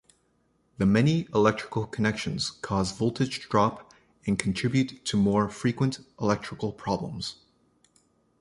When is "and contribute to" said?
4.25-5.15